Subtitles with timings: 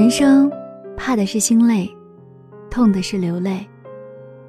[0.00, 0.50] 人生，
[0.96, 1.86] 怕的是心累，
[2.70, 3.68] 痛的是流泪。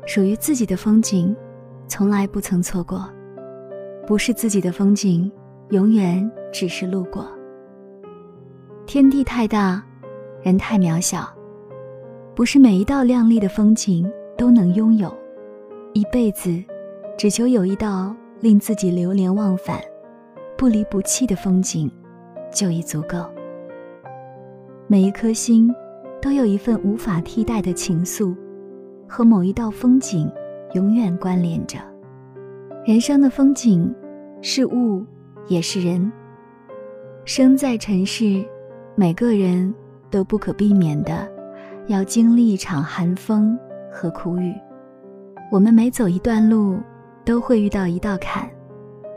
[0.05, 1.35] 属于自己的风景，
[1.89, 2.99] 从来不曾错过；
[4.07, 5.29] 不是自己的风景，
[5.71, 7.27] 永远只是路过。
[8.85, 9.83] 天地太大，
[10.41, 11.27] 人太渺小，
[12.33, 15.13] 不是每一道亮丽的风景都能拥有。
[15.91, 16.63] 一辈子，
[17.17, 19.81] 只求有一道令自己流连忘返、
[20.57, 21.91] 不离不弃的风景，
[22.53, 23.25] 就已足够。
[24.91, 25.73] 每一颗心，
[26.21, 28.35] 都有一份无法替代的情愫，
[29.07, 30.29] 和某一道风景
[30.73, 31.77] 永远关联着。
[32.83, 33.89] 人生的风景，
[34.41, 35.01] 是物，
[35.47, 36.11] 也是人。
[37.23, 38.43] 生在尘世，
[38.93, 39.73] 每个人
[40.09, 41.25] 都不可避免的
[41.87, 43.57] 要经历一场寒风
[43.89, 44.53] 和苦雨。
[45.49, 46.77] 我们每走一段路，
[47.23, 48.45] 都会遇到一道坎，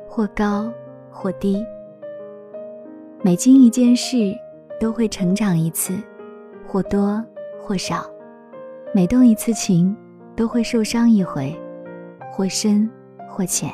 [0.06, 0.72] 或高
[1.11, 1.61] 或低。
[3.22, 4.33] 每经一件事。
[4.84, 5.94] 都会成长一次，
[6.66, 7.24] 或多
[7.58, 8.04] 或少；
[8.94, 9.96] 每动一次情，
[10.36, 11.58] 都会受伤一回，
[12.30, 12.86] 或深
[13.26, 13.70] 或浅；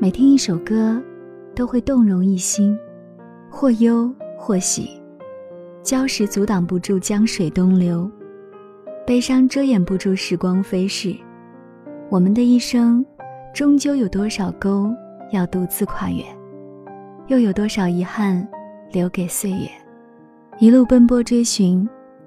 [0.00, 0.98] 每听一首歌，
[1.54, 2.74] 都会动容一心，
[3.50, 4.88] 或忧或喜。
[5.82, 8.10] 礁石阻挡不住江水东流，
[9.06, 11.14] 悲伤遮掩不住时光飞逝。
[12.08, 13.04] 我们的一生，
[13.52, 14.90] 终究有多少沟
[15.30, 16.24] 要独自跨越，
[17.26, 18.48] 又有多少遗憾？
[18.94, 19.68] 留给岁月，
[20.60, 21.86] 一路奔波追寻，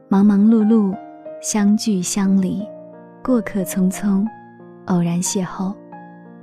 [0.10, 0.94] 忙忙碌碌，
[1.42, 2.62] 相聚相离，
[3.24, 4.28] 过客匆匆，
[4.88, 5.74] 偶然邂逅，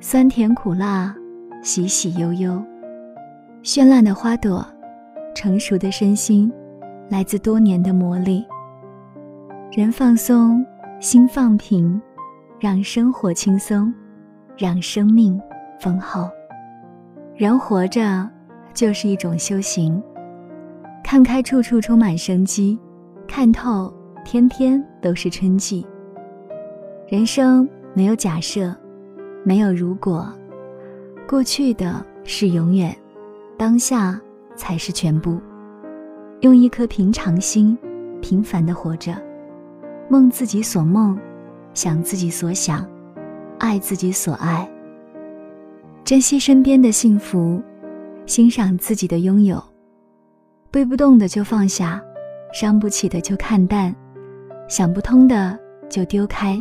[0.01, 1.15] 酸甜苦辣，
[1.63, 2.59] 喜喜忧忧。
[3.63, 4.67] 绚烂的花朵，
[5.35, 6.51] 成熟的身心，
[7.11, 8.43] 来自多年的磨砺。
[9.73, 10.65] 人放松，
[11.01, 12.01] 心放平，
[12.59, 13.93] 让生活轻松，
[14.57, 15.39] 让生命
[15.79, 16.31] 丰厚。
[17.37, 18.27] 人活着，
[18.73, 20.03] 就是一种修行。
[21.05, 22.77] 看开，处处充满生机；
[23.29, 23.93] 看透，
[24.25, 25.87] 天天都是春季。
[27.07, 28.75] 人生没有假设，
[29.45, 30.27] 没有如果，
[31.29, 32.97] 过去的是永远，
[33.59, 34.19] 当下
[34.57, 35.39] 才是全部。
[36.41, 37.79] 用一颗平常心，
[38.23, 39.15] 平凡的活着，
[40.09, 41.17] 梦自己所梦，
[41.75, 42.85] 想自己所想，
[43.59, 44.69] 爱自己所爱。
[46.03, 47.63] 珍惜身边的幸福，
[48.25, 49.63] 欣赏自己的拥有。
[50.75, 52.03] 背不动的就放下，
[52.53, 53.95] 伤不起的就看淡，
[54.67, 55.57] 想不通的
[55.89, 56.61] 就丢开，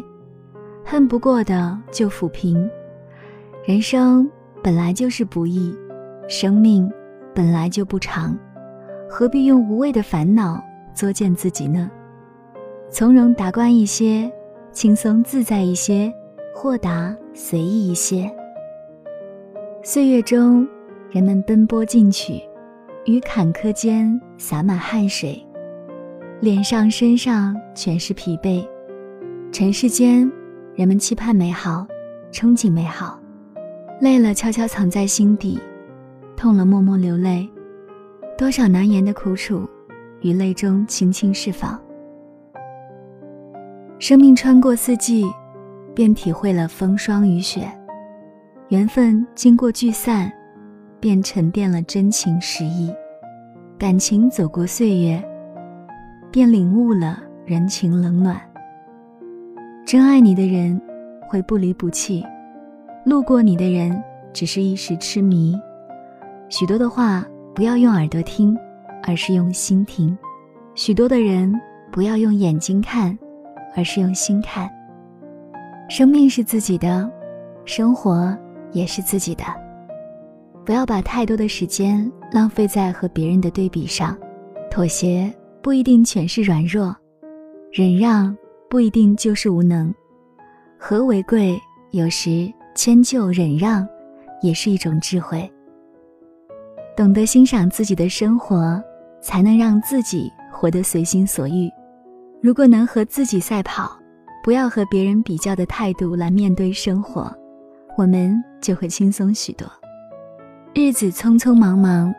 [0.85, 2.69] 恨不过的就抚平。
[3.65, 4.29] 人生
[4.61, 5.75] 本来就是不易，
[6.27, 6.87] 生命
[7.33, 8.37] 本来就不长，
[9.09, 10.63] 何必用无谓的烦恼
[10.93, 11.89] 作践自己呢？
[12.91, 14.31] 从容达观一些，
[14.71, 16.13] 轻松自在一些，
[16.53, 18.31] 豁达随意一些。
[19.81, 20.67] 岁月中，
[21.09, 22.39] 人们奔波进取。
[23.05, 25.45] 于坎坷间洒满汗水，
[26.39, 28.65] 脸上身上全是疲惫。
[29.51, 30.31] 尘世间，
[30.73, 31.85] 人们期盼美好，
[32.31, 33.19] 憧憬美好，
[33.99, 35.59] 累了悄悄藏在心底，
[36.37, 37.47] 痛了默默流泪。
[38.37, 39.67] 多少难言的苦楚，
[40.21, 41.77] 于泪中轻轻释放。
[43.99, 45.25] 生命穿过四季，
[45.93, 47.63] 便体会了风霜雨雪；
[48.69, 50.31] 缘分经过聚散。
[51.03, 52.89] 便沉淀了真情实意，
[53.77, 55.21] 感情走过岁月，
[56.31, 58.39] 便领悟了人情冷暖。
[59.85, 60.81] 真爱你的人
[61.27, 62.25] 会不离不弃，
[63.03, 65.59] 路过你的人只是一时痴迷。
[66.47, 68.57] 许多的话不要用耳朵听，
[69.05, 70.17] 而是用心听；
[70.73, 71.53] 许多的人
[71.91, 73.19] 不要用眼睛看，
[73.75, 74.71] 而是用心看。
[75.89, 77.11] 生命是自己的，
[77.65, 78.33] 生活
[78.71, 79.43] 也是自己的。
[80.65, 84.17] 不要把太多的时间浪费在和别人的对比上，
[84.71, 85.31] 妥协
[85.61, 86.95] 不一定全是软弱，
[87.71, 88.35] 忍让
[88.69, 89.93] 不一定就是无能。
[90.79, 91.59] 和为贵，
[91.91, 93.87] 有时迁就忍让，
[94.41, 95.51] 也是一种智慧。
[96.95, 98.81] 懂得欣赏自己的生活，
[99.21, 101.69] 才能让自己活得随心所欲。
[102.41, 103.97] 如果能和自己赛跑，
[104.43, 107.33] 不要和别人比较的态度来面对生活，
[107.97, 109.67] 我们就会轻松许多。
[110.75, 112.11] 日子匆匆忙忙，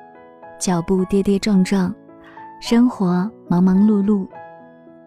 [0.61, 1.93] 脚步跌跌撞撞，
[2.61, 4.29] 生活忙忙碌碌，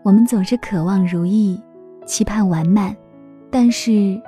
[0.04, 1.58] 我们总是渴望如意，
[2.06, 2.94] 期盼完满，
[3.50, 4.22] 但是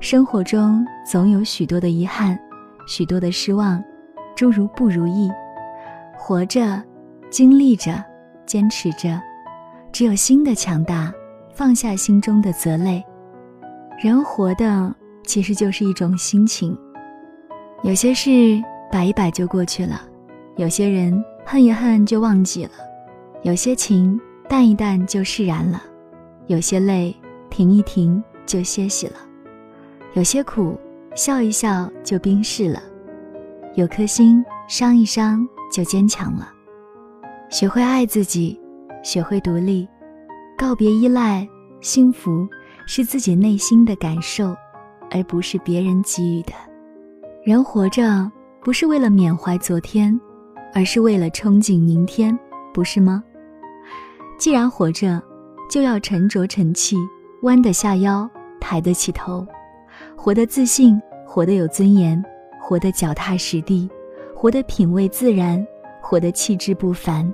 [0.00, 2.38] 生活中总有许多的遗憾，
[2.86, 3.82] 许多的失望，
[4.36, 5.30] 诸如不如意。
[6.18, 6.82] 活着，
[7.30, 8.04] 经历着，
[8.44, 9.18] 坚持着，
[9.90, 11.10] 只有心的强大，
[11.54, 13.02] 放下心中的责累。
[13.98, 14.94] 人活的
[15.24, 16.78] 其实就是一种心情。
[17.82, 20.02] 有些事摆一摆就过去了，
[20.56, 22.72] 有些人恨一恨就忘记了，
[23.42, 25.80] 有些情淡一淡就释然了，
[26.48, 27.14] 有些泪
[27.48, 29.14] 停一停就歇息了，
[30.14, 30.78] 有些苦
[31.14, 32.82] 笑一笑就冰释了，
[33.74, 36.52] 有颗心伤一伤就坚强了。
[37.48, 38.60] 学会爱自己，
[39.04, 39.88] 学会独立，
[40.58, 41.46] 告别依赖，
[41.80, 42.46] 幸福
[42.86, 44.54] 是自己内心的感受，
[45.12, 46.52] 而不是别人给予的。
[47.44, 48.30] 人活着
[48.60, 50.18] 不是为了缅怀昨天，
[50.74, 52.36] 而是为了憧憬明天，
[52.74, 53.22] 不是吗？
[54.38, 55.22] 既然活着，
[55.70, 56.96] 就要沉着沉气，
[57.42, 58.28] 弯得下腰，
[58.60, 59.46] 抬得起头，
[60.16, 62.22] 活得自信，活得有尊严，
[62.60, 63.88] 活得脚踏实地，
[64.34, 65.64] 活得品味自然，
[66.02, 67.32] 活得气质不凡，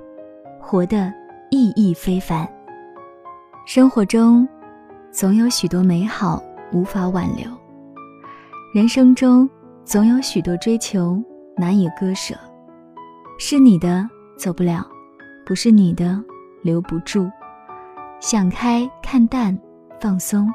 [0.61, 1.11] 活得
[1.49, 2.47] 意义非凡。
[3.65, 4.47] 生活中，
[5.11, 6.41] 总有许多美好
[6.71, 7.49] 无法挽留；
[8.73, 9.49] 人生中，
[9.85, 11.23] 总有许多追求
[11.55, 12.35] 难以割舍。
[13.37, 14.05] 是你的
[14.37, 14.85] 走不了，
[15.45, 16.21] 不是你的。
[16.63, 17.29] 留不住，
[18.19, 19.55] 想开，看淡，
[20.01, 20.51] 放松，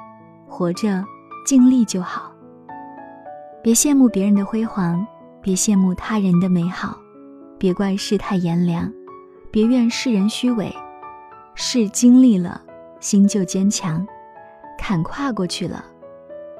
[0.49, 1.05] 活着，
[1.47, 2.33] 尽力就好。
[3.63, 5.07] 别羡慕别人的辉煌，
[5.41, 6.99] 别羡慕他人的美好，
[7.61, 8.93] 别怪世态炎凉，
[9.53, 10.75] 别怨世人虚伪。
[11.55, 12.61] 事经历了，
[12.99, 14.05] 心就坚强；
[14.77, 15.85] 坎跨过去了，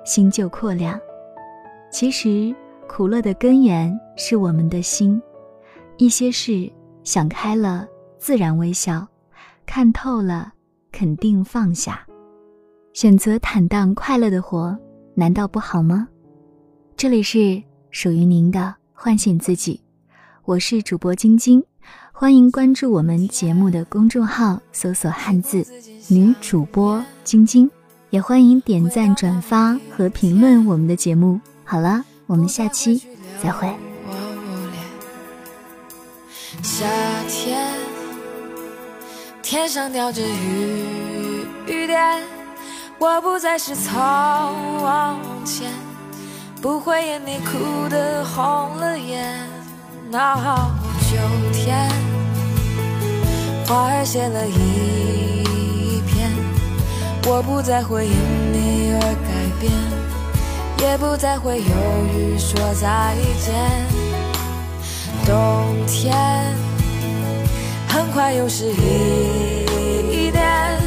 [0.05, 0.97] 心就阔亮。
[1.91, 2.55] 其实，
[2.89, 5.21] 苦乐的根源是我们的心。
[5.97, 6.71] 一些事
[7.03, 7.87] 想开了，
[8.19, 9.07] 自然微笑。
[9.67, 10.53] 看透了，
[10.91, 12.05] 肯定放下，
[12.93, 14.77] 选择坦荡快乐的活，
[15.15, 16.09] 难道不好吗？
[16.97, 19.81] 这里是属于您的唤醒自己，
[20.45, 21.63] 我是主播晶晶，
[22.13, 25.65] 欢迎关注我们节目的公众号，搜索汉字
[26.09, 27.71] 女主播晶晶，
[28.11, 31.41] 也欢迎点赞、转发和评论我们的节目。
[31.71, 33.01] 好了，我们下期
[33.41, 33.73] 再会。
[36.65, 36.85] 夏
[37.29, 37.65] 天。
[39.41, 42.25] 天上掉着雨雨点，
[42.99, 43.95] 我不再是从
[45.45, 45.71] 前
[46.61, 49.49] 不会因你哭得红了眼。
[50.11, 51.17] 秋
[51.53, 51.89] 天，
[53.69, 56.33] 花儿谢了一片，
[57.29, 58.13] 我不再会因
[58.53, 59.31] 你而改
[59.61, 59.71] 变，
[60.81, 61.65] 也不再会犹
[62.15, 63.55] 豫说再见。
[65.27, 66.17] 冬天。
[67.89, 70.79] 很快又是一年，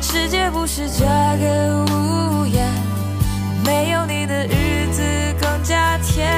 [0.00, 2.66] 世界不是这个屋檐，
[3.64, 5.02] 没有你的日子
[5.40, 6.32] 更加甜。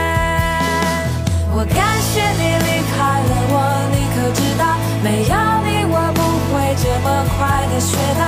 [1.52, 3.54] 我感谢你离开了我，
[3.92, 4.62] 你可知道，
[5.02, 6.20] 没有你我不
[6.50, 7.06] 会这么
[7.38, 7.38] 快
[7.72, 8.22] 的学到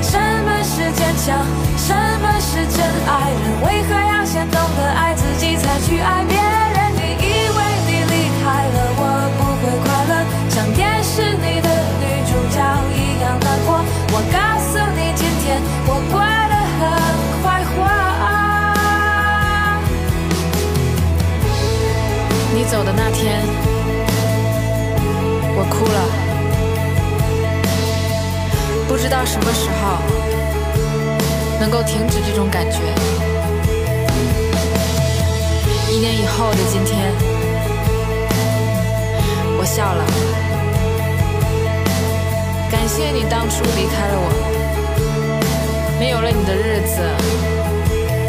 [0.00, 1.44] 什么是坚强，
[1.76, 1.92] 什
[2.22, 4.11] 么是真爱人，为何要
[4.42, 6.42] 先懂得爱自己才去爱别人？
[6.96, 9.00] 你以为你离开了我
[9.38, 10.12] 不会快乐，
[10.50, 11.30] 像电视。
[14.14, 15.44] 我告诉你，今天
[15.86, 16.18] 我过
[16.50, 16.80] 得很
[17.40, 17.74] 快活。
[22.52, 23.40] 你走的那天，
[25.56, 25.98] 我哭了。
[28.88, 30.02] 不知道什么时候
[31.60, 32.78] 能够停止这种感觉。
[36.02, 36.98] 年以后的今天，
[39.56, 40.04] 我笑了。
[42.68, 44.26] 感谢你当初离开了我，
[46.00, 46.98] 没有了你的日子，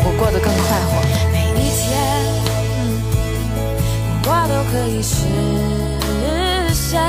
[0.05, 1.01] 我过得更快活。
[1.31, 1.97] 每一天，
[4.27, 5.25] 我都可以实
[6.75, 7.01] 现。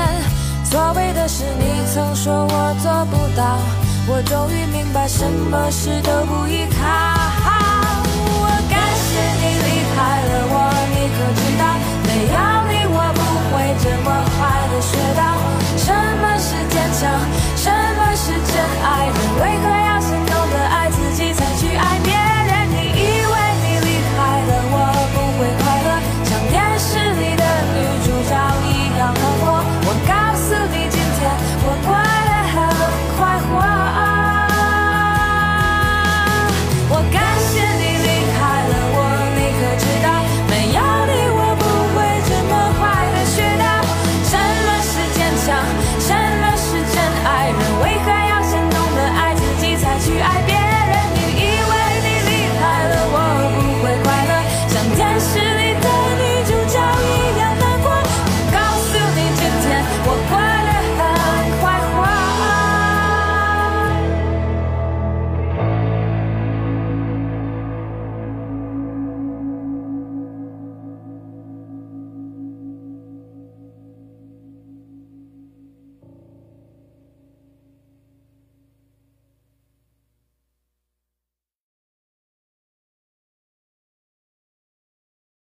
[0.63, 3.59] 所谓的事，你曾说我做不到，
[4.07, 7.24] 我终于明白，什么事都不依靠。